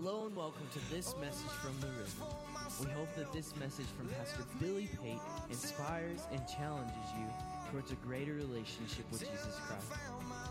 [0.00, 2.24] Hello and welcome to this message from the river.
[2.84, 5.18] We hope that this message from Pastor Billy Pate
[5.50, 7.26] inspires and challenges you
[7.72, 10.00] towards a greater relationship with Jesus Christ.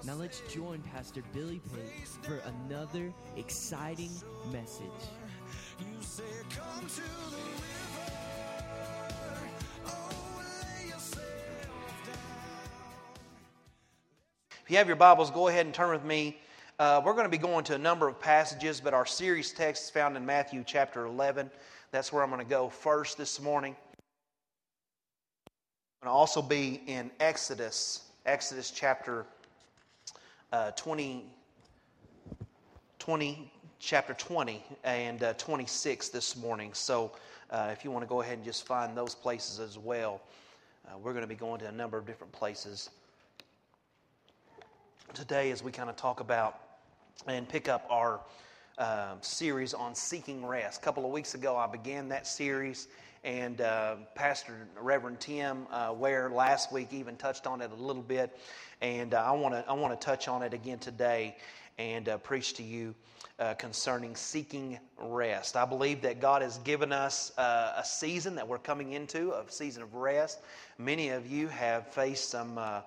[0.06, 4.12] Now let's join Pastor Billy Pate for another exciting
[4.52, 4.84] message.
[5.80, 7.02] You say, Come to
[7.32, 8.12] the river.
[9.86, 10.10] Oh,
[10.40, 11.24] lay yourself
[12.06, 12.16] down.
[14.66, 16.38] If you have your Bibles, go ahead and turn with me.
[16.80, 19.86] Uh, we're going to be going to a number of passages, but our series text
[19.86, 21.50] is found in Matthew chapter 11.
[21.90, 23.76] That's where I'm going to go first this morning.
[25.48, 29.26] I'm going to also be in Exodus, Exodus chapter
[30.54, 31.26] uh, 20,
[33.00, 36.70] 20, chapter 20 and uh, 26 this morning.
[36.76, 37.12] So
[37.50, 40.22] uh, if you want to go ahead and just find those places as well,
[40.88, 42.92] uh, we're going to be going to a number of different places
[45.16, 46.67] today as we kind of talk about
[47.26, 48.22] and pick up our
[48.78, 50.82] uh, series on seeking rest.
[50.82, 52.88] A couple of weeks ago, I began that series,
[53.24, 58.04] and uh, Pastor Reverend Tim uh, Ware last week even touched on it a little
[58.04, 58.38] bit,
[58.82, 61.36] and uh, I want to I want to touch on it again today
[61.80, 62.94] and uh, preach to you.
[63.40, 65.56] Uh, concerning seeking rest.
[65.56, 69.84] I believe that God has given us a season that we're coming into, a season
[69.84, 70.40] of rest.
[70.80, 72.84] Many of you have faced some a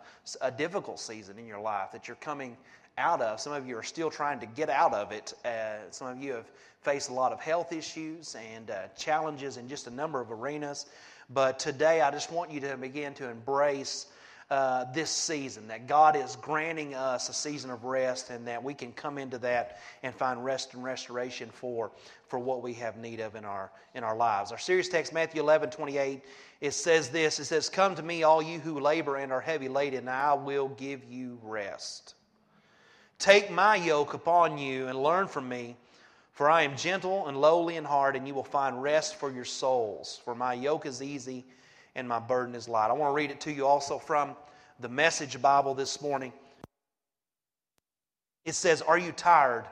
[0.59, 2.57] difficult season in your life that you're coming
[3.01, 3.41] out of.
[3.41, 5.35] Some of you are still trying to get out of it.
[5.45, 6.51] Uh, some of you have
[6.83, 10.87] faced a lot of health issues and uh, challenges in just a number of arenas.
[11.31, 14.07] But today, I just want you to begin to embrace
[14.51, 18.75] uh, this season, that God is granting us a season of rest and that we
[18.75, 21.93] can come into that and find rest and restoration for,
[22.27, 24.51] for what we have need of in our, in our lives.
[24.51, 26.23] Our series text, Matthew 11, 28,
[26.61, 29.69] it says this It says, Come to me, all you who labor and are heavy
[29.69, 32.15] laden, and I will give you rest.
[33.21, 35.77] Take my yoke upon you and learn from me,
[36.33, 39.45] for I am gentle and lowly in heart, and you will find rest for your
[39.45, 40.19] souls.
[40.25, 41.45] For my yoke is easy
[41.95, 42.89] and my burden is light.
[42.89, 44.35] I want to read it to you also from
[44.81, 46.33] the Message Bible this morning.
[48.47, 49.67] It says, Are you tired?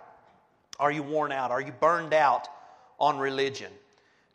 [0.78, 1.50] Are you worn out?
[1.50, 2.48] Are you burned out
[3.00, 3.72] on religion?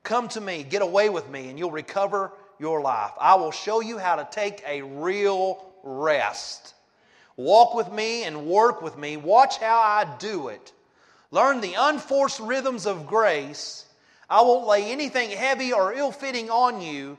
[0.02, 3.12] Come to me, get away with me, and you'll recover your life.
[3.22, 6.74] I will show you how to take a real rest.
[7.36, 9.18] Walk with me and work with me.
[9.18, 10.72] Watch how I do it.
[11.32, 13.86] Learn the unforced rhythms of grace.
[14.30, 17.18] I won't lay anything heavy or ill fitting on you.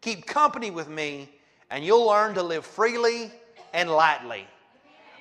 [0.00, 1.28] Keep company with me,
[1.70, 3.30] and you'll learn to live freely
[3.72, 4.46] and lightly.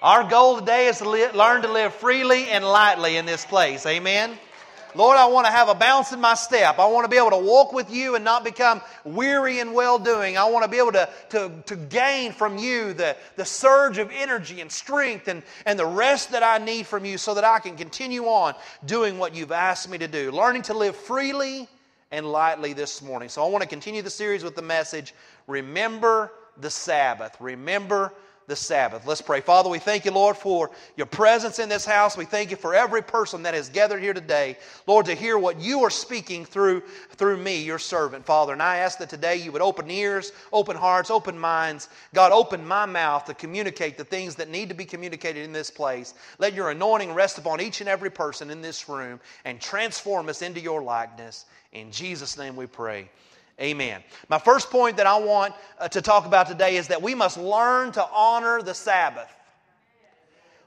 [0.02, 3.86] Our goal today is to learn to live freely and lightly in this place.
[3.86, 4.38] Amen.
[4.96, 6.80] Lord, I want to have a bounce in my step.
[6.80, 10.00] I want to be able to walk with you and not become weary in well
[10.00, 10.38] doing.
[10.38, 14.10] I want to be able to, to, to gain from you the, the surge of
[14.14, 17.60] energy and strength and, and the rest that I need from you so that I
[17.60, 20.32] can continue on doing what you've asked me to do.
[20.32, 21.68] Learning to live freely
[22.12, 23.30] and lightly this morning.
[23.30, 25.14] So I want to continue the series with the message
[25.48, 27.36] Remember the Sabbath.
[27.40, 28.14] Remember
[28.48, 29.08] the Sabbath.
[29.08, 29.42] Let's pray.
[29.42, 32.16] Father, we thank you, Lord, for your presence in this house.
[32.16, 35.60] We thank you for every person that has gathered here today, Lord, to hear what
[35.60, 38.54] you are speaking through, through me, your servant, Father.
[38.54, 41.90] And I ask that today you would open ears, open hearts, open minds.
[42.14, 45.72] God, open my mouth to communicate the things that need to be communicated in this
[45.72, 46.14] place.
[46.38, 50.44] Let your anointing rest upon each and every person in this room and transform us
[50.44, 51.46] into your likeness.
[51.72, 53.10] In Jesus' name we pray.
[53.60, 54.04] Amen.
[54.28, 57.38] My first point that I want uh, to talk about today is that we must
[57.38, 59.34] learn to honor the Sabbath.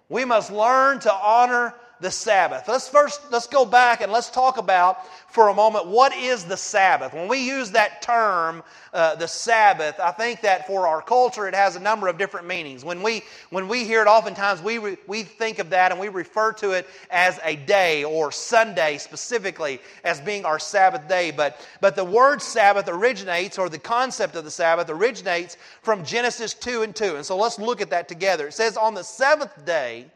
[0.08, 2.68] We must learn to honor the Sabbath.
[2.68, 4.98] Let's first let's go back and let's talk about
[5.28, 7.12] for a moment what is the Sabbath.
[7.12, 11.54] When we use that term, uh, the Sabbath, I think that for our culture it
[11.54, 12.84] has a number of different meanings.
[12.84, 16.08] When we when we hear it, oftentimes we re, we think of that and we
[16.08, 21.32] refer to it as a day or Sunday specifically as being our Sabbath day.
[21.32, 26.54] But but the word Sabbath originates or the concept of the Sabbath originates from Genesis
[26.54, 27.16] two and two.
[27.16, 28.46] And so let's look at that together.
[28.46, 30.06] It says on the seventh day.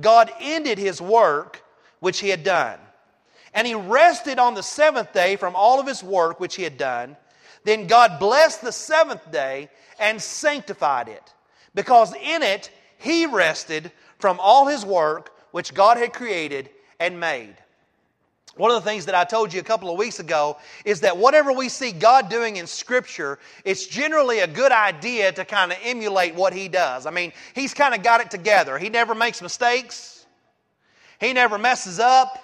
[0.00, 1.62] God ended his work
[2.00, 2.78] which he had done.
[3.54, 6.76] And he rested on the seventh day from all of his work which he had
[6.76, 7.16] done.
[7.64, 9.68] Then God blessed the seventh day
[9.98, 11.34] and sanctified it,
[11.74, 17.56] because in it he rested from all his work which God had created and made.
[18.58, 21.16] One of the things that I told you a couple of weeks ago is that
[21.16, 25.78] whatever we see God doing in Scripture, it's generally a good idea to kind of
[25.84, 27.06] emulate what He does.
[27.06, 28.76] I mean, He's kind of got it together.
[28.76, 30.26] He never makes mistakes,
[31.20, 32.36] He never messes up,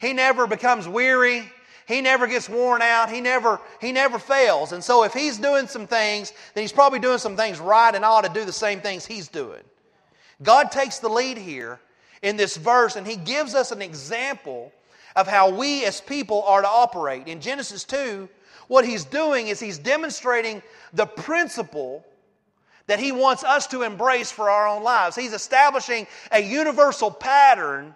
[0.00, 1.44] He never becomes weary.
[1.86, 3.10] He never gets worn out.
[3.10, 4.72] He never, he never fails.
[4.72, 8.04] And so if he's doing some things, then he's probably doing some things right and
[8.04, 9.62] I ought to do the same things he's doing.
[10.42, 11.80] God takes the lead here
[12.20, 14.70] in this verse, and he gives us an example
[15.16, 17.26] of how we as people are to operate.
[17.26, 18.28] In Genesis 2,
[18.68, 20.62] what he's doing is he's demonstrating
[20.92, 22.04] the principle
[22.86, 25.14] that he wants us to embrace for our own lives.
[25.14, 27.94] He's establishing a universal pattern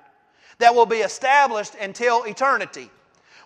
[0.59, 2.91] that will be established until eternity.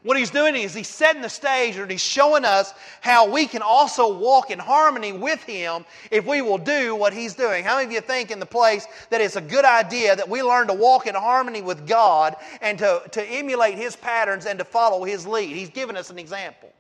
[0.06, 3.60] What he's doing is he's setting the stage and he's showing us how we can
[3.60, 7.64] also walk in harmony with him if we will do what he's doing.
[7.64, 10.44] How many of you think in the place that it's a good idea that we
[10.44, 14.64] learn to walk in harmony with God and to, to emulate his patterns and to
[14.64, 15.56] follow his lead?
[15.56, 16.72] He's given us an example.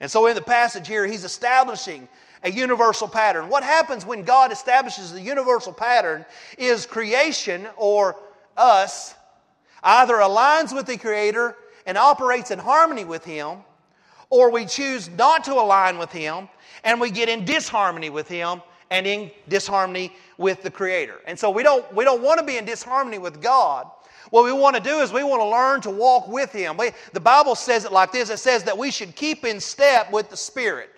[0.00, 2.08] And so in the passage here, he's establishing
[2.42, 3.48] a universal pattern.
[3.48, 6.24] What happens when God establishes the universal pattern
[6.58, 8.16] is creation or
[8.56, 9.14] us
[9.84, 11.54] either aligns with the Creator
[11.86, 13.58] and operates in harmony with Him,
[14.28, 16.48] or we choose not to align with Him
[16.84, 21.20] and we get in disharmony with Him and in disharmony with the Creator.
[21.26, 23.90] And so we don't, we don't want to be in disharmony with God.
[24.30, 26.76] What we want to do is we want to learn to walk with Him.
[26.76, 30.12] We, the Bible says it like this it says that we should keep in step
[30.12, 30.90] with the Spirit.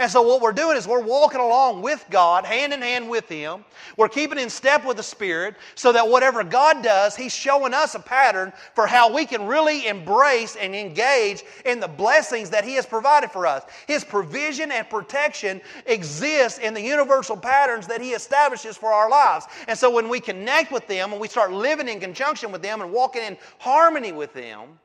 [0.00, 3.28] And so, what we're doing is we're walking along with God, hand in hand with
[3.28, 3.64] Him.
[3.96, 7.96] We're keeping in step with the Spirit so that whatever God does, He's showing us
[7.96, 12.74] a pattern for how we can really embrace and engage in the blessings that He
[12.74, 13.64] has provided for us.
[13.88, 19.46] His provision and protection exists in the universal patterns that He establishes for our lives.
[19.66, 22.82] And so, when we connect with them and we start living in conjunction with them
[22.82, 24.78] and walking in harmony with them,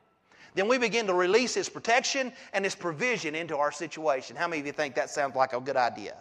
[0.54, 4.36] then we begin to release His protection and His provision into our situation.
[4.36, 6.16] How many of you think that sounds like a good idea?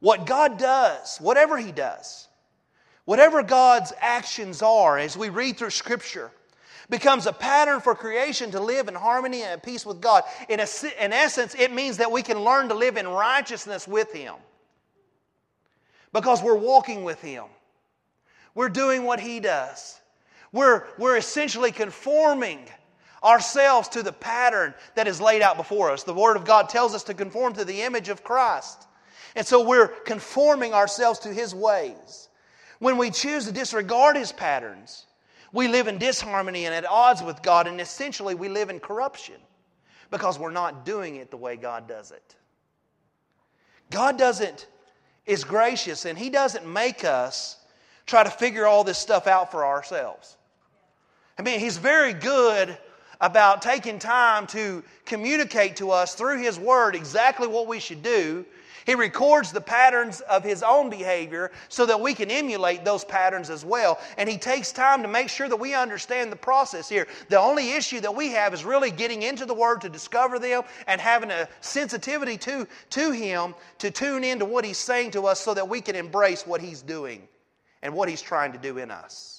[0.00, 2.28] What God does, whatever He does,
[3.04, 6.32] whatever God's actions are as we read through Scripture,
[6.90, 10.24] becomes a pattern for creation to live in harmony and peace with God.
[10.48, 10.66] In, a,
[11.00, 14.34] in essence, it means that we can learn to live in righteousness with Him
[16.12, 17.44] because we're walking with Him.
[18.54, 20.00] We're doing what He does.
[20.52, 22.60] We're, we're essentially conforming
[23.24, 26.02] ourselves to the pattern that is laid out before us.
[26.02, 28.86] The Word of God tells us to conform to the image of Christ.
[29.34, 32.28] And so we're conforming ourselves to His ways.
[32.80, 35.06] When we choose to disregard His patterns,
[35.52, 39.36] we live in disharmony and at odds with God, and essentially we live in corruption
[40.10, 42.36] because we're not doing it the way God does it.
[43.90, 44.66] God doesn't,
[45.26, 47.58] is gracious, and He doesn't make us
[48.06, 50.36] try to figure all this stuff out for ourselves.
[51.38, 52.76] I mean, he's very good
[53.20, 58.44] about taking time to communicate to us through his word exactly what we should do.
[58.84, 63.48] He records the patterns of his own behavior so that we can emulate those patterns
[63.48, 64.00] as well.
[64.18, 67.06] And he takes time to make sure that we understand the process here.
[67.28, 70.62] The only issue that we have is really getting into the word to discover them
[70.88, 75.38] and having a sensitivity to, to him to tune into what he's saying to us
[75.38, 77.28] so that we can embrace what he's doing
[77.82, 79.31] and what he's trying to do in us.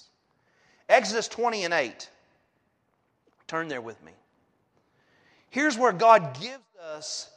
[0.89, 2.09] Exodus 20 and 8.
[3.47, 4.11] Turn there with me.
[5.49, 7.29] Here's where God gives us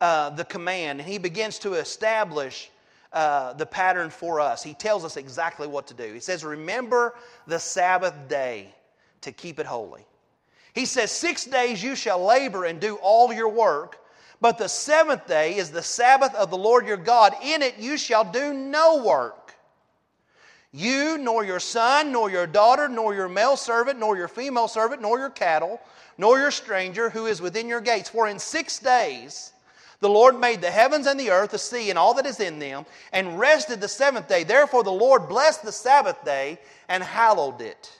[0.00, 2.70] uh, the command, and He begins to establish
[3.12, 4.62] uh, the pattern for us.
[4.62, 6.12] He tells us exactly what to do.
[6.12, 7.14] He says, Remember
[7.46, 8.74] the Sabbath day
[9.22, 10.04] to keep it holy.
[10.74, 13.98] He says, Six days you shall labor and do all your work,
[14.40, 17.34] but the seventh day is the Sabbath of the Lord your God.
[17.42, 19.45] In it you shall do no work
[20.72, 25.02] you, nor your son, nor your daughter, nor your male servant, nor your female servant,
[25.02, 25.80] nor your cattle,
[26.18, 28.10] nor your stranger who is within your gates.
[28.10, 29.52] For in six days
[30.00, 32.58] the Lord made the heavens and the earth, the sea, and all that is in
[32.58, 34.44] them, and rested the seventh day.
[34.44, 36.58] Therefore the Lord blessed the Sabbath day
[36.88, 37.98] and hallowed it.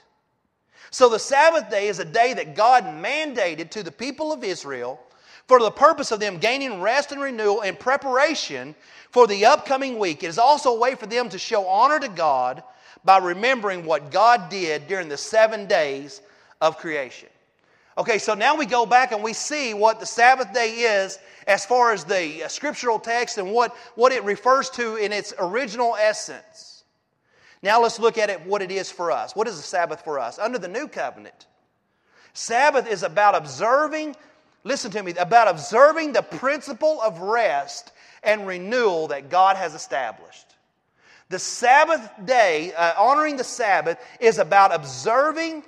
[0.91, 4.99] So the Sabbath day is a day that God mandated to the people of Israel
[5.47, 8.75] for the purpose of them gaining rest and renewal in preparation
[9.11, 10.23] for the upcoming week.
[10.23, 12.63] It is also a way for them to show honor to God
[13.03, 16.21] by remembering what God did during the seven days
[16.61, 17.29] of creation.
[17.97, 21.65] Okay, so now we go back and we see what the Sabbath day is as
[21.65, 25.95] far as the uh, scriptural text and what, what it refers to in its original
[25.95, 26.83] essence.
[27.63, 29.35] Now let's look at it what it is for us.
[29.35, 30.37] What is the Sabbath for us?
[30.37, 31.47] Under the new covenant,
[32.33, 34.15] Sabbath is about observing,
[34.67, 37.91] listen to me, about observing the principle of rest
[38.23, 40.45] and renewal that God has established.
[41.29, 45.63] The Sabbath day, uh, honoring the Sabbath, is about observing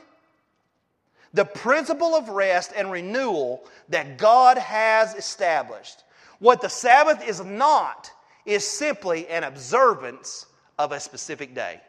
[1.34, 6.04] the principle of rest and renewal that God has established.
[6.40, 8.12] What the Sabbath is not
[8.46, 10.46] is simply an observance
[10.78, 11.82] of a specific day.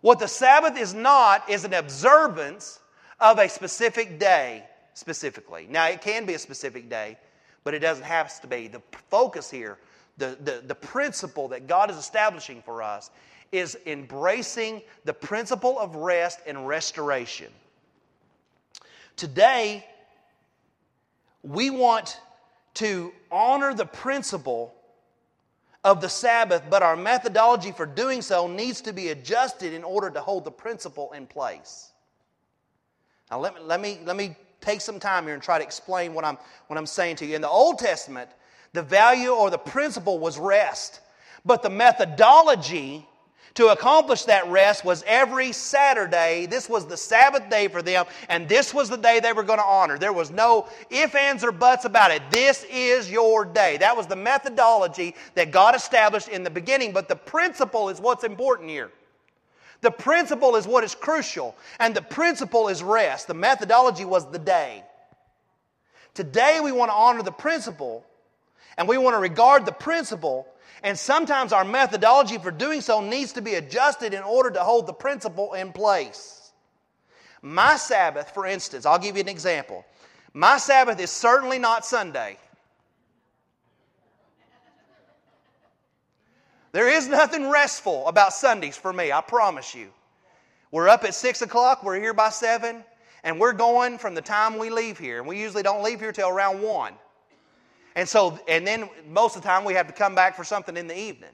[0.00, 2.78] What the Sabbath is not is an observance
[3.20, 4.64] of a specific day
[4.98, 5.66] specifically.
[5.70, 7.16] Now, it can be a specific day,
[7.64, 8.68] but it doesn't have to be.
[8.68, 9.78] The focus here,
[10.18, 13.10] the, the, the principle that God is establishing for us,
[13.52, 17.52] is embracing the principle of rest and restoration.
[19.16, 19.86] Today,
[21.42, 22.20] we want
[22.74, 24.74] to honor the principle
[25.84, 30.10] of the Sabbath, but our methodology for doing so needs to be adjusted in order
[30.10, 31.92] to hold the principle in place.
[33.30, 36.14] Now, let me, let me, let me take some time here and try to explain
[36.14, 37.36] what I'm, what I'm saying to you.
[37.36, 38.30] In the Old Testament,
[38.72, 41.00] the value or the principle was rest,
[41.44, 43.06] but the methodology
[43.54, 46.46] to accomplish that rest was every Saturday.
[46.46, 49.58] This was the Sabbath day for them, and this was the day they were going
[49.58, 49.98] to honor.
[49.98, 52.22] There was no if, ands, or buts about it.
[52.30, 53.76] This is your day.
[53.78, 58.22] That was the methodology that God established in the beginning, but the principle is what's
[58.22, 58.92] important here.
[59.80, 63.28] The principle is what is crucial, and the principle is rest.
[63.28, 64.82] The methodology was the day.
[66.14, 68.04] Today, we want to honor the principle,
[68.76, 70.48] and we want to regard the principle
[70.82, 74.86] and sometimes our methodology for doing so needs to be adjusted in order to hold
[74.86, 76.52] the principle in place.
[77.42, 79.84] My Sabbath, for instance, I'll give you an example.
[80.32, 82.38] My Sabbath is certainly not Sunday.
[86.78, 89.88] There is nothing restful about Sundays for me, I promise you.
[90.70, 92.84] We're up at 6 o'clock, we're here by 7,
[93.24, 95.18] and we're going from the time we leave here.
[95.18, 96.92] And we usually don't leave here till around 1.
[97.96, 100.76] And so, and then most of the time we have to come back for something
[100.76, 101.32] in the evening.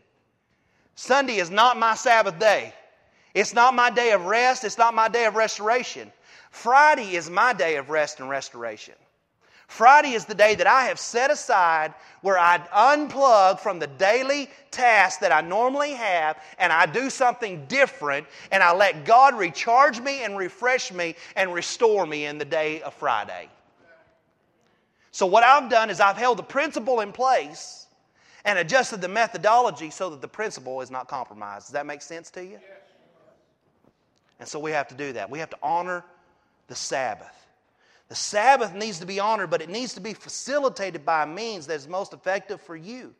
[0.94, 2.72] Sunday is not my Sabbath day.
[3.34, 4.64] It's not my day of rest.
[4.64, 6.10] It's not my day of restoration.
[6.52, 8.94] Friday is my day of rest and restoration.
[9.66, 14.48] Friday is the day that I have set aside where I unplug from the daily
[14.70, 20.00] tasks that I normally have and I do something different and I let God recharge
[20.00, 23.48] me and refresh me and restore me in the day of Friday.
[25.10, 27.86] So, what I've done is I've held the principle in place
[28.44, 31.66] and adjusted the methodology so that the principle is not compromised.
[31.66, 32.58] Does that make sense to you?
[34.40, 35.30] And so we have to do that.
[35.30, 36.04] We have to honor
[36.66, 37.43] the Sabbath.
[38.08, 41.74] The Sabbath needs to be honored, but it needs to be facilitated by means that
[41.74, 43.14] is most effective for you.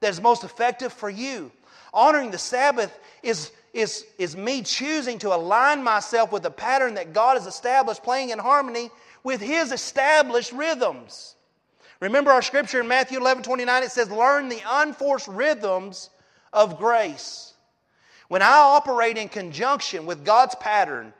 [0.00, 1.52] That is most effective for you.
[1.92, 7.12] Honoring the Sabbath is, is, is me choosing to align myself with the pattern that
[7.12, 8.90] God has established, playing in harmony
[9.22, 11.34] with his established rhythms.
[12.00, 16.10] Remember our scripture in Matthew 11 29, it says, Learn the unforced rhythms
[16.52, 17.54] of grace.
[18.28, 21.12] When I operate in conjunction with God's pattern,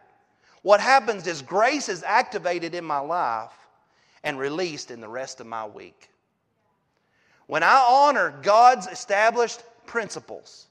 [0.62, 3.52] what happens is grace is activated in my life
[4.24, 6.10] and released in the rest of my week.
[7.46, 10.66] When I honor God's established principles,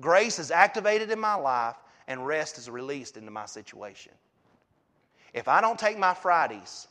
[0.00, 1.76] grace is activated in my life
[2.06, 4.12] and rest is released into my situation.
[5.32, 6.86] If I don't take my Fridays,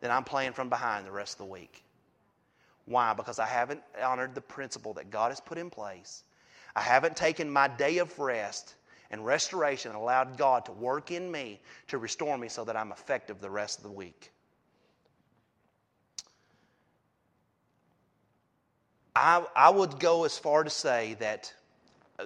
[0.00, 1.82] then I'm playing from behind the rest of the week.
[2.84, 3.14] Why?
[3.14, 6.24] Because I haven't honored the principle that God has put in place.
[6.74, 8.74] I haven't taken my day of rest
[9.12, 12.90] and restoration and allowed God to work in me to restore me so that I'm
[12.90, 14.32] effective the rest of the week.
[19.14, 21.52] I, I would go as far to say that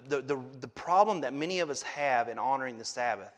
[0.08, 3.32] the, the, the problem that many of us have in honoring the Sabbath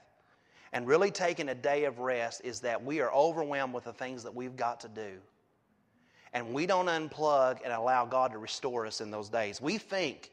[0.72, 4.22] and really taking a day of rest is that we are overwhelmed with the things
[4.24, 5.12] that we've got to do.
[6.34, 9.62] And we don't unplug and allow God to restore us in those days.
[9.62, 10.30] We think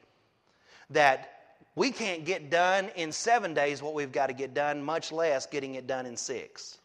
[0.90, 1.35] that
[1.76, 5.46] we can't get done in seven days what we've got to get done, much less
[5.46, 6.78] getting it done in six.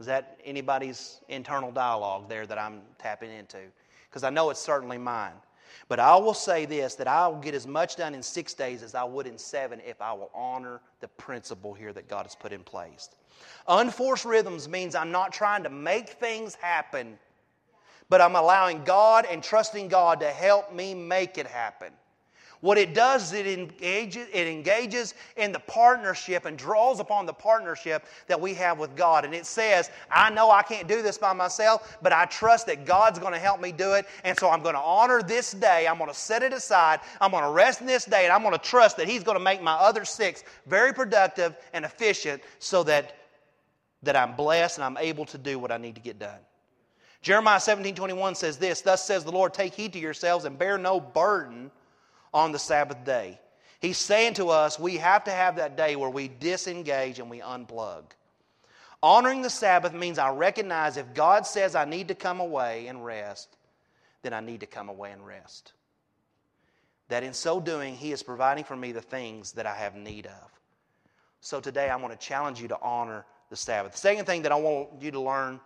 [0.00, 3.58] Is that anybody's internal dialogue there that I'm tapping into?
[4.08, 5.32] Because I know it's certainly mine.
[5.88, 8.82] But I will say this that I will get as much done in six days
[8.82, 12.34] as I would in seven if I will honor the principle here that God has
[12.34, 13.10] put in place.
[13.66, 17.18] Unforced rhythms means I'm not trying to make things happen,
[18.08, 21.92] but I'm allowing God and trusting God to help me make it happen.
[22.60, 27.32] What it does is it engages, it engages in the partnership and draws upon the
[27.32, 29.24] partnership that we have with God.
[29.24, 32.84] And it says, I know I can't do this by myself, but I trust that
[32.84, 34.06] God's going to help me do it.
[34.24, 35.86] And so I'm going to honor this day.
[35.86, 37.00] I'm going to set it aside.
[37.20, 38.24] I'm going to rest in this day.
[38.24, 41.56] And I'm going to trust that He's going to make my other six very productive
[41.72, 43.16] and efficient so that,
[44.02, 46.40] that I'm blessed and I'm able to do what I need to get done.
[47.22, 50.76] Jeremiah 17 21 says this Thus says the Lord, take heed to yourselves and bear
[50.76, 51.70] no burden
[52.32, 53.38] on the Sabbath day.
[53.80, 57.40] He's saying to us, we have to have that day where we disengage and we
[57.40, 58.04] unplug.
[59.02, 63.04] Honoring the Sabbath means I recognize if God says I need to come away and
[63.04, 63.56] rest,
[64.22, 65.72] then I need to come away and rest.
[67.08, 70.26] That in so doing, He is providing for me the things that I have need
[70.26, 70.50] of.
[71.40, 73.92] So today, I want to challenge you to honor the Sabbath.
[73.92, 75.60] The second thing that I want you to learn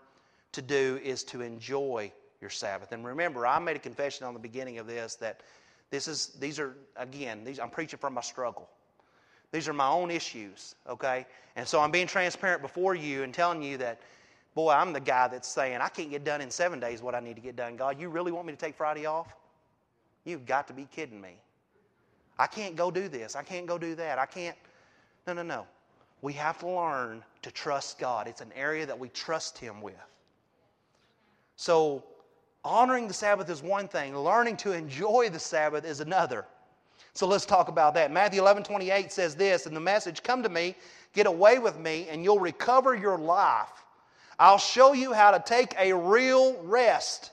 [0.52, 2.92] to do is to enjoy your Sabbath.
[2.92, 5.42] And remember, I made a confession on the beginning of this that
[5.92, 8.66] This is, these are, again, these, I'm preaching from my struggle.
[9.52, 11.26] These are my own issues, okay?
[11.54, 14.00] And so I'm being transparent before you and telling you that,
[14.54, 17.20] boy, I'm the guy that's saying, I can't get done in seven days what I
[17.20, 17.76] need to get done.
[17.76, 19.34] God, you really want me to take Friday off?
[20.24, 21.36] You've got to be kidding me.
[22.38, 23.36] I can't go do this.
[23.36, 24.18] I can't go do that.
[24.18, 24.56] I can't.
[25.26, 25.66] No, no, no.
[26.22, 28.26] We have to learn to trust God.
[28.26, 29.92] It's an area that we trust Him with.
[31.56, 32.02] So,
[32.64, 36.44] honoring the Sabbath is one thing, learning to enjoy the Sabbath is another.
[37.14, 38.10] So let's talk about that.
[38.10, 40.74] Matthew 11 28 says this in the message Come to me,
[41.12, 43.68] get away with me, and you'll recover your life.
[44.38, 47.32] I'll show you how to take a real rest.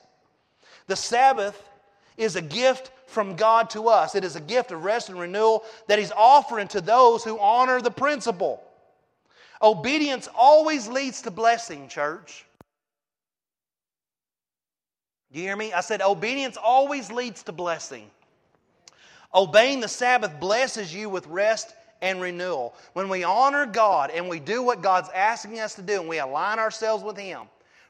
[0.86, 1.60] The Sabbath
[2.16, 4.14] is a gift from God to us.
[4.14, 7.80] It is a gift of rest and renewal that He's offering to those who honor
[7.80, 8.62] the principle.
[9.62, 12.44] Obedience always leads to blessing, church.
[15.32, 15.72] Do you hear me?
[15.72, 18.10] I said obedience always leads to blessing.
[19.32, 21.72] Obeying the Sabbath blesses you with rest
[22.02, 22.74] and renewal.
[22.94, 26.18] When we honor God and we do what God's asking us to do and we
[26.18, 27.42] align ourselves with Him,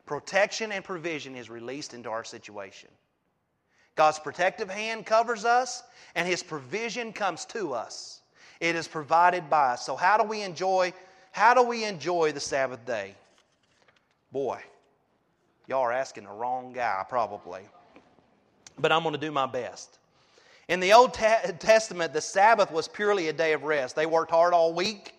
[0.05, 2.91] protection and provision is released into our situation.
[3.97, 5.83] God's protective hand covers us
[6.15, 8.21] and His provision comes to us.
[8.61, 9.87] It is provided by us.
[9.87, 10.93] So how do we enjoy
[11.33, 13.15] how do we enjoy the Sabbath day?
[14.33, 14.61] Boy,
[15.71, 17.63] y'all are asking the wrong guy probably.
[18.79, 19.99] But I'm going to do my best.
[20.69, 23.97] In the Old Testament, the Sabbath was purely a day of rest.
[23.97, 25.15] They worked hard all week,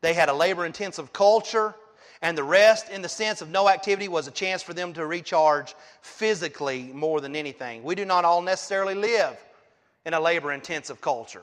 [0.00, 1.74] they had a labor intensive culture,
[2.20, 5.06] and the rest, in the sense of no activity, was a chance for them to
[5.06, 7.82] recharge physically more than anything.
[7.82, 9.36] We do not all necessarily live
[10.04, 11.42] in a labor intensive culture.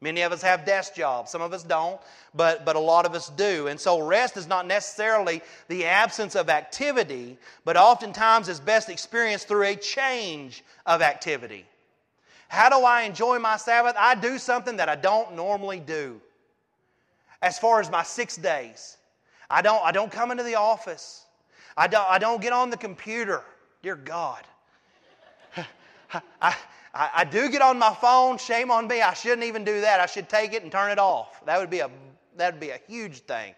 [0.00, 1.30] Many of us have desk jobs.
[1.30, 2.00] Some of us don't,
[2.34, 3.68] but, but a lot of us do.
[3.68, 9.48] And so rest is not necessarily the absence of activity, but oftentimes is best experienced
[9.48, 11.64] through a change of activity.
[12.48, 13.94] How do I enjoy my Sabbath?
[13.98, 16.20] I do something that I don't normally do.
[17.40, 18.96] As far as my six days,
[19.50, 21.24] I don't, I don't come into the office.
[21.76, 23.42] I don't, I don't get on the computer.
[23.82, 24.42] Dear God.
[26.42, 26.56] I,
[26.94, 28.38] I, I do get on my phone.
[28.38, 29.02] Shame on me.
[29.02, 30.00] I shouldn't even do that.
[30.00, 31.44] I should take it and turn it off.
[31.44, 31.90] That would be a,
[32.36, 33.54] that would be a huge thing.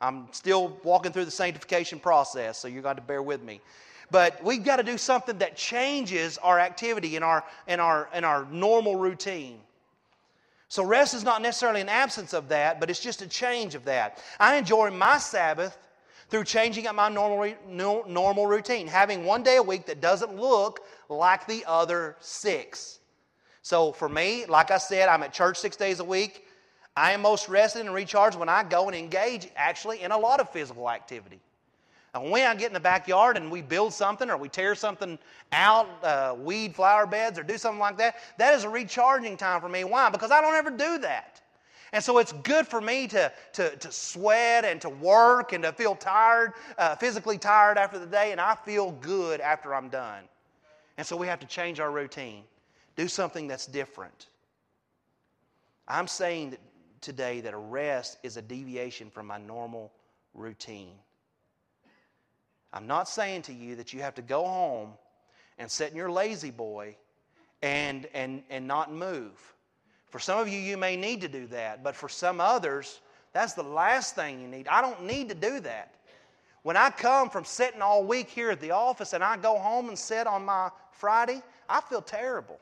[0.00, 3.60] I'm still walking through the sanctification process, so you've got to bear with me.
[4.10, 8.24] But we've got to do something that changes our activity in our, in our, in
[8.24, 9.58] our normal routine.
[10.70, 13.86] So, rest is not necessarily an absence of that, but it's just a change of
[13.86, 14.22] that.
[14.38, 15.78] I enjoy my Sabbath
[16.28, 17.54] through changing up my normal,
[18.06, 23.00] normal routine, having one day a week that doesn't look like the other six.
[23.62, 26.46] So, for me, like I said, I'm at church six days a week.
[26.96, 30.40] I am most rested and recharged when I go and engage actually in a lot
[30.40, 31.40] of physical activity.
[32.14, 35.18] And when I get in the backyard and we build something or we tear something
[35.52, 39.60] out, uh, weed flower beds or do something like that, that is a recharging time
[39.60, 39.84] for me.
[39.84, 40.10] Why?
[40.10, 41.40] Because I don't ever do that.
[41.92, 45.72] And so it's good for me to, to, to sweat and to work and to
[45.72, 50.24] feel tired, uh, physically tired after the day, and I feel good after I'm done.
[50.98, 52.42] And so we have to change our routine,
[52.96, 54.26] do something that's different.
[55.86, 56.60] I'm saying that
[57.00, 59.92] today that a rest is a deviation from my normal
[60.34, 60.94] routine.
[62.72, 64.92] I'm not saying to you that you have to go home
[65.58, 66.96] and sit in your lazy boy
[67.62, 69.32] and, and, and not move.
[70.10, 73.00] For some of you, you may need to do that, but for some others,
[73.32, 74.68] that's the last thing you need.
[74.68, 75.94] I don't need to do that.
[76.62, 79.88] When I come from sitting all week here at the office and I go home
[79.88, 82.58] and sit on my Friday, I feel terrible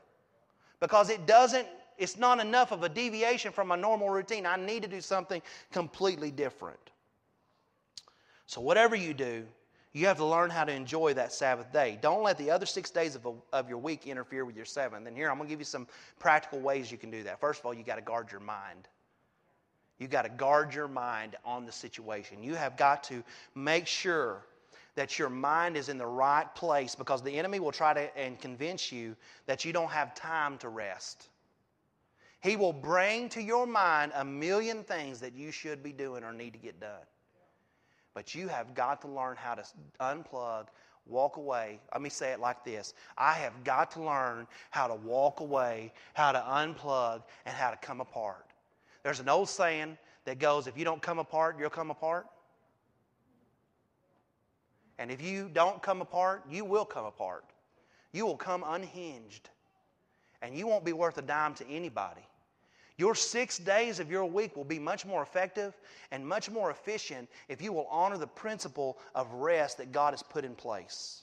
[0.79, 4.45] because it doesn't, it's not enough of a deviation from my normal routine.
[4.45, 6.79] I need to do something completely different.
[8.45, 9.45] So, whatever you do,
[9.97, 11.97] you have to learn how to enjoy that Sabbath day.
[12.01, 15.07] Don't let the other six days of, a, of your week interfere with your seventh.
[15.07, 15.87] And here, I'm going to give you some
[16.19, 17.39] practical ways you can do that.
[17.39, 18.87] First of all, you got to guard your mind.
[19.97, 22.43] You got to guard your mind on the situation.
[22.43, 23.23] You have got to
[23.55, 24.45] make sure
[24.93, 28.39] that your mind is in the right place because the enemy will try to and
[28.39, 29.15] convince you
[29.47, 31.29] that you don't have time to rest.
[32.41, 36.33] He will bring to your mind a million things that you should be doing or
[36.33, 37.05] need to get done.
[38.17, 39.63] But you have got to learn how to
[39.99, 40.69] unplug,
[41.05, 41.79] walk away.
[41.93, 45.93] Let me say it like this I have got to learn how to walk away,
[46.15, 48.47] how to unplug, and how to come apart.
[49.03, 52.25] There's an old saying that goes if you don't come apart, you'll come apart.
[54.97, 57.45] And if you don't come apart, you will come apart.
[58.13, 59.47] You will come unhinged.
[60.41, 62.26] And you won't be worth a dime to anybody.
[62.97, 65.77] Your six days of your week will be much more effective
[66.11, 70.23] and much more efficient if you will honor the principle of rest that God has
[70.23, 71.21] put in place.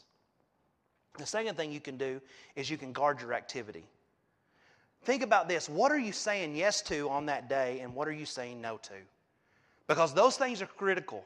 [1.18, 2.20] The second thing you can do
[2.54, 3.84] is you can guard your activity.
[5.02, 5.68] Think about this.
[5.68, 8.78] What are you saying yes to on that day, and what are you saying no
[8.78, 8.94] to?
[9.86, 11.24] Because those things are critical.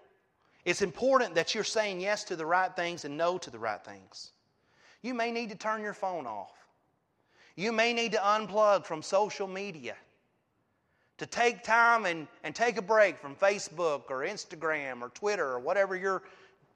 [0.64, 3.82] It's important that you're saying yes to the right things and no to the right
[3.82, 4.32] things.
[5.02, 6.52] You may need to turn your phone off.
[7.54, 9.94] You may need to unplug from social media,
[11.18, 15.59] to take time and, and take a break from Facebook or Instagram or Twitter or
[15.59, 16.22] whatever your,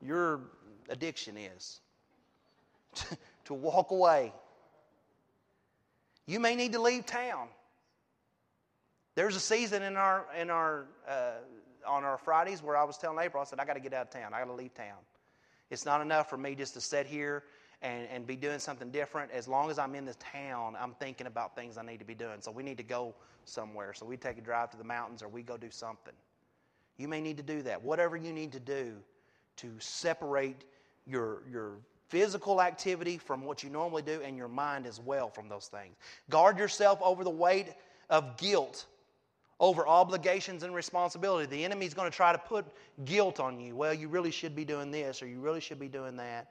[0.00, 0.40] your
[0.88, 1.81] addiction is,
[2.94, 4.33] to, to walk away.
[6.26, 7.48] You may need to leave town.
[9.14, 11.33] There's a season in our, in our, uh,
[11.87, 14.07] on our Fridays where I was telling April, I said, I got to get out
[14.07, 14.33] of town.
[14.33, 14.96] I got to leave town.
[15.70, 17.44] It's not enough for me just to sit here
[17.82, 19.30] and, and be doing something different.
[19.32, 22.14] As long as I'm in this town, I'm thinking about things I need to be
[22.14, 22.40] doing.
[22.40, 23.14] So we need to go
[23.44, 23.92] somewhere.
[23.92, 26.14] So we take a drive to the mountains or we go do something.
[26.96, 27.82] You may need to do that.
[27.82, 28.94] Whatever you need to do
[29.56, 30.64] to separate
[31.06, 31.72] your, your
[32.08, 35.96] physical activity from what you normally do and your mind as well from those things.
[36.30, 37.68] Guard yourself over the weight
[38.08, 38.86] of guilt
[39.62, 41.46] over obligations and responsibility.
[41.46, 42.66] The enemy's going to try to put
[43.04, 43.76] guilt on you.
[43.76, 46.50] Well, you really should be doing this or you really should be doing that.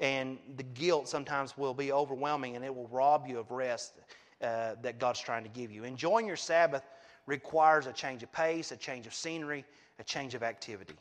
[0.00, 4.00] And the guilt sometimes will be overwhelming and it will rob you of rest
[4.42, 5.84] uh, that God's trying to give you.
[5.84, 6.82] Enjoying your Sabbath
[7.26, 9.64] requires a change of pace, a change of scenery,
[9.98, 10.96] a change of activity.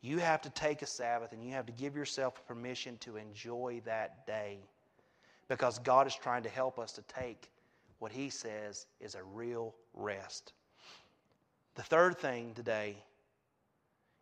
[0.00, 3.82] You have to take a Sabbath and you have to give yourself permission to enjoy
[3.84, 4.58] that day
[5.48, 7.50] because God is trying to help us to take
[7.98, 10.52] what he says is a real rest.
[11.74, 12.96] The third thing today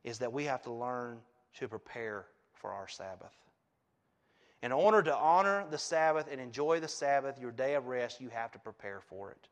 [0.05, 1.19] is that we have to learn
[1.59, 2.27] to prepare
[2.65, 3.35] for our Sabbath.
[4.63, 8.31] In order to honor the Sabbath and enjoy the Sabbath, your day of rest, you
[8.31, 9.49] have to prepare for it.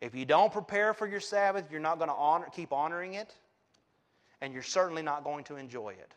[0.00, 3.34] If you don't prepare for your Sabbath, you're not going to honor, keep honoring it,
[4.40, 6.14] and you're certainly not going to enjoy it.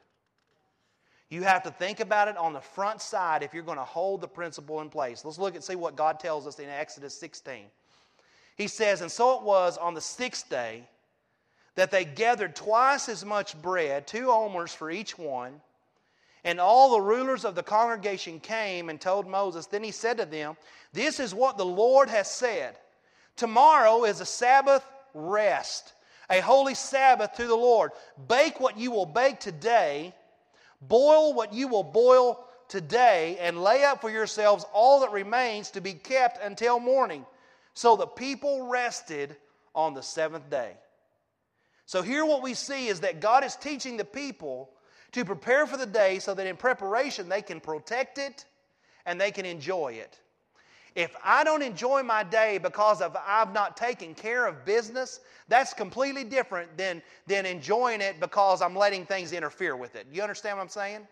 [1.31, 4.21] You have to think about it on the front side if you're going to hold
[4.21, 5.25] the principle in place.
[5.25, 7.63] Let's look and see what God tells us in Exodus 16.
[8.57, 10.87] He says, And so it was on the sixth day
[11.73, 15.61] that they gathered twice as much bread, two omers for each one.
[16.43, 19.67] And all the rulers of the congregation came and told Moses.
[19.67, 20.57] Then he said to them,
[20.91, 22.77] This is what the Lord has said.
[23.35, 25.93] Tomorrow is a Sabbath rest,
[26.29, 27.91] a holy Sabbath to the Lord.
[28.27, 30.13] Bake what you will bake today
[30.81, 35.81] Boil what you will boil today, and lay up for yourselves all that remains to
[35.81, 37.25] be kept until morning.
[37.73, 39.35] So the people rested
[39.75, 40.73] on the seventh day.
[41.85, 44.71] So here what we see is that God is teaching the people
[45.11, 48.45] to prepare for the day so that in preparation they can protect it
[49.05, 50.19] and they can enjoy it.
[50.95, 55.73] If I don't enjoy my day because of I've not taken care of business, that's
[55.73, 60.05] completely different than, than enjoying it because I'm letting things interfere with it.
[60.11, 61.07] You understand what I'm saying?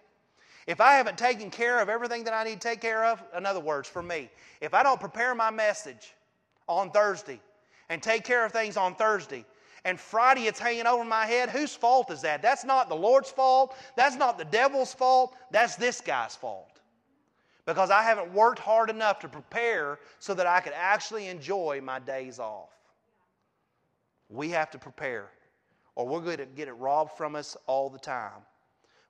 [0.67, 3.45] If I haven't taken care of everything that I need to take care of, in
[3.45, 6.13] other words, for me, if I don't prepare my message
[6.67, 7.39] on Thursday
[7.87, 9.45] and take care of things on Thursday,
[9.85, 12.41] and Friday it's hanging over my head, whose fault is that?
[12.41, 13.75] That's not the Lord's fault.
[13.95, 15.35] That's not the devil's fault.
[15.51, 16.79] That's this guy's fault
[17.65, 21.99] because I haven't worked hard enough to prepare so that I could actually enjoy my
[21.99, 22.69] days off.
[24.27, 25.29] We have to prepare,
[25.95, 28.41] or we're going to get it robbed from us all the time.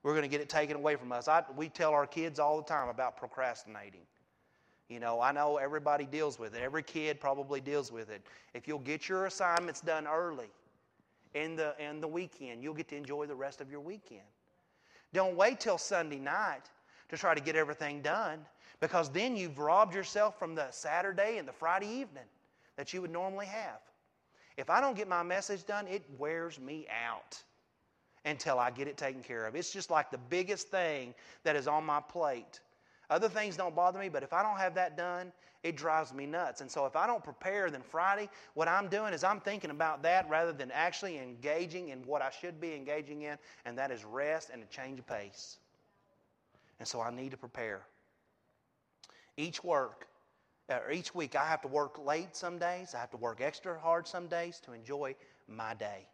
[0.02, 1.26] We're going to get it taken away from us.
[1.26, 4.02] I, we tell our kids all the time about procrastinating.
[4.90, 6.62] You know, I know everybody deals with it.
[6.62, 8.22] Every kid probably deals with it.
[8.52, 10.48] If you'll get your assignments done early
[11.34, 14.20] in the, in the weekend, you'll get to enjoy the rest of your weekend.
[15.12, 16.62] Don't wait till Sunday night
[17.08, 18.44] to try to get everything done
[18.80, 22.24] because then you've robbed yourself from the Saturday and the Friday evening
[22.76, 23.80] that you would normally have.
[24.56, 27.40] If I don't get my message done, it wears me out
[28.24, 29.54] until I get it taken care of.
[29.54, 31.14] It's just like the biggest thing
[31.44, 32.60] that is on my plate.
[33.08, 36.26] Other things don't bother me, but if I don't have that done, it drives me
[36.26, 36.60] nuts.
[36.62, 40.02] And so if I don't prepare, then Friday, what I'm doing is I'm thinking about
[40.04, 44.04] that rather than actually engaging in what I should be engaging in, and that is
[44.04, 45.58] rest and a change of pace.
[46.78, 47.82] And so I need to prepare.
[49.36, 50.06] Each work,
[50.70, 52.94] or each week, I have to work late some days.
[52.94, 55.14] I have to work extra hard some days to enjoy
[55.46, 56.08] my day.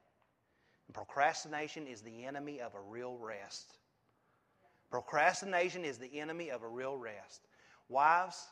[0.88, 3.78] And procrastination is the enemy of a real rest.
[4.90, 7.42] Procrastination is the enemy of a real rest.
[7.88, 8.46] Wives,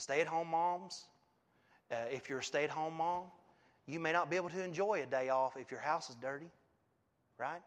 [0.00, 1.04] stay at home moms,
[1.90, 3.24] uh, if you're a stay at home mom,
[3.86, 6.50] you may not be able to enjoy a day off if your house is dirty,
[7.38, 7.60] right?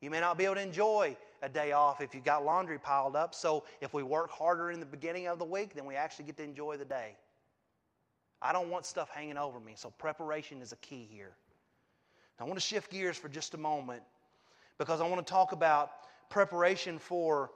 [0.00, 3.16] You may not be able to enjoy a day off if you've got laundry piled
[3.16, 3.34] up.
[3.34, 6.36] So if we work harder in the beginning of the week, then we actually get
[6.36, 7.16] to enjoy the day.
[8.42, 11.32] I don't want stuff hanging over me, so preparation is a key here.
[12.38, 14.02] I want to shift gears for just a moment
[14.76, 15.90] because I want to talk about
[16.28, 17.50] preparation for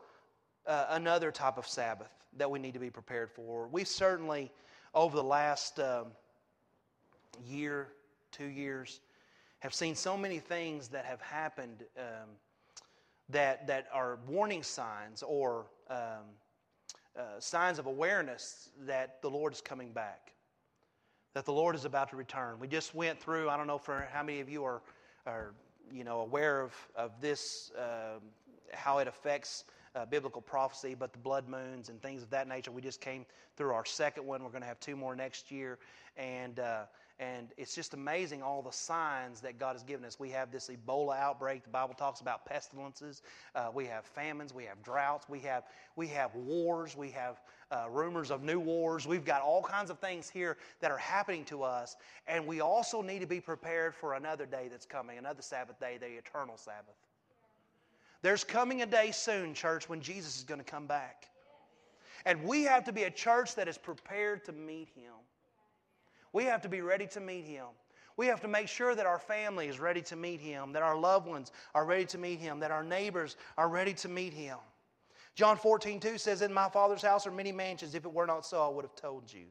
[0.71, 3.67] uh, another type of Sabbath that we need to be prepared for.
[3.69, 4.53] We certainly
[4.95, 6.07] over the last um,
[7.47, 7.89] year,
[8.33, 9.01] two years,
[9.61, 12.29] have seen so many things that have happened um,
[13.29, 15.99] that, that are warning signs or um,
[17.17, 20.33] uh, signs of awareness that the Lord is coming back,
[21.35, 22.59] that the Lord is about to return.
[22.59, 24.83] We just went through, I don't know for how many of you are,
[25.27, 25.53] are
[25.93, 28.19] you know, aware of, of this, uh,
[28.73, 32.71] how it affects uh, biblical prophecy, but the blood moons and things of that nature.
[32.71, 33.27] We just came
[33.57, 34.43] through our second one.
[34.43, 35.79] We're going to have two more next year.
[36.17, 36.83] And, uh,
[37.19, 40.19] and it's just amazing all the signs that God has given us.
[40.19, 41.65] We have this Ebola outbreak.
[41.65, 43.23] The Bible talks about pestilences.
[43.55, 44.55] Uh, we have famines.
[44.55, 45.29] We have droughts.
[45.29, 45.65] We have,
[45.97, 46.97] we have wars.
[46.97, 49.07] We have uh, rumors of new wars.
[49.07, 51.97] We've got all kinds of things here that are happening to us.
[52.27, 55.99] And we also need to be prepared for another day that's coming, another Sabbath day,
[55.99, 56.95] the eternal Sabbath.
[58.23, 61.27] There's coming a day soon, church, when Jesus is going to come back.
[62.27, 65.15] And we have to be a church that is prepared to meet him.
[66.33, 67.67] We have to be ready to meet Him.
[68.17, 70.97] We have to make sure that our family is ready to meet Him, that our
[70.97, 74.59] loved ones are ready to meet Him, that our neighbors are ready to meet Him.
[75.35, 77.95] John 14, 2 says, In my Father's house are many mansions.
[77.95, 79.47] If it were not so, I would have told you.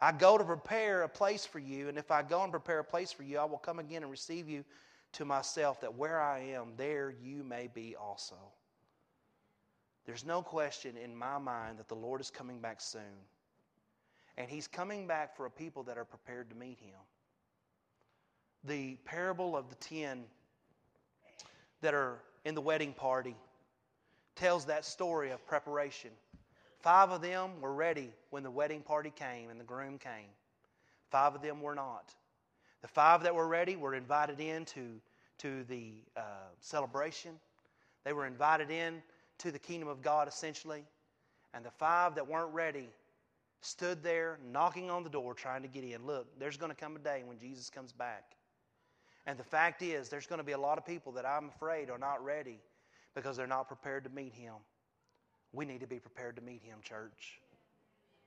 [0.00, 2.84] I go to prepare a place for you, and if I go and prepare a
[2.84, 4.64] place for you, I will come again and receive you
[5.16, 8.36] to myself, that where I am, there you may be also.
[10.04, 13.24] There's no question in my mind that the Lord is coming back soon.
[14.38, 16.98] And he's coming back for a people that are prepared to meet him.
[18.64, 20.24] The parable of the ten
[21.80, 23.34] that are in the wedding party
[24.34, 26.10] tells that story of preparation.
[26.80, 30.30] Five of them were ready when the wedding party came and the groom came.
[31.10, 32.14] Five of them were not.
[32.82, 34.64] The five that were ready were invited in
[35.38, 36.20] to, the uh,
[36.60, 37.32] celebration.
[38.04, 39.02] They were invited in
[39.38, 40.84] to the kingdom of God, essentially.
[41.54, 42.88] And the five that weren't ready
[43.60, 46.06] stood there knocking on the door trying to get in.
[46.06, 48.24] Look, there's going to come a day when Jesus comes back.
[49.26, 51.90] And the fact is, there's going to be a lot of people that I'm afraid
[51.90, 52.60] are not ready
[53.14, 54.54] because they're not prepared to meet Him.
[55.52, 57.40] We need to be prepared to meet Him, church.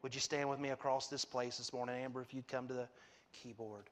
[0.01, 2.73] Would you stand with me across this place this morning, Amber, if you'd come to
[2.73, 2.87] the
[3.31, 3.89] keyboard?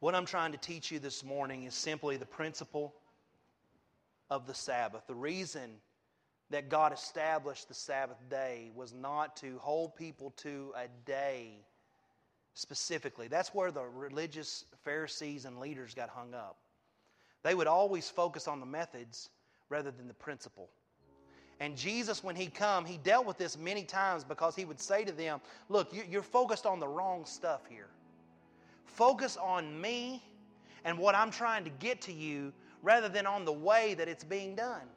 [0.00, 2.94] What I'm trying to teach you this morning is simply the principle
[4.30, 5.02] of the Sabbath.
[5.08, 5.70] The reason
[6.50, 11.64] that God established the Sabbath day was not to hold people to a day
[12.54, 13.26] specifically.
[13.26, 16.58] That's where the religious Pharisees and leaders got hung up.
[17.42, 19.30] They would always focus on the methods
[19.68, 20.70] rather than the principle.
[21.58, 25.04] And Jesus, when he come, he dealt with this many times because he would say
[25.04, 27.88] to them, "Look, you're focused on the wrong stuff here.
[28.88, 30.22] Focus on me
[30.84, 34.24] and what I'm trying to get to you, rather than on the way that it's
[34.24, 34.88] being done."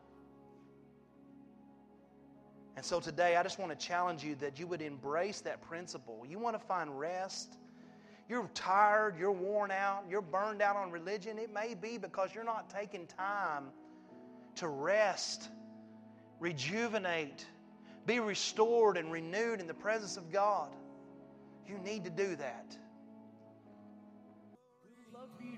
[2.75, 6.25] And so today, I just want to challenge you that you would embrace that principle.
[6.27, 7.57] You want to find rest.
[8.29, 11.37] You're tired, you're worn out, you're burned out on religion.
[11.37, 13.71] It may be because you're not taking time
[14.55, 15.49] to rest,
[16.39, 17.45] rejuvenate,
[18.05, 20.73] be restored and renewed in the presence of God.
[21.67, 22.77] You need to do that.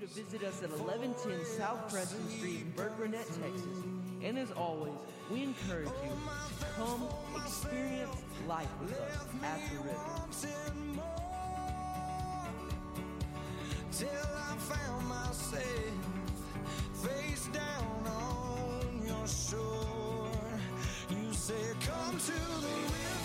[0.03, 3.83] To visit us at 1110 South Preston Street in Burkburnett, Texas.
[4.21, 4.91] And as always,
[5.31, 6.11] we encourage you
[6.59, 9.97] to come experience life with us at the river.
[13.93, 15.63] Till I found myself
[16.95, 20.27] face down on your shore.
[21.09, 23.22] You say, Come to the river.